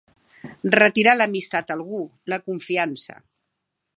[0.79, 2.01] Retirar l'amistat a algú,
[2.35, 3.21] la confiança.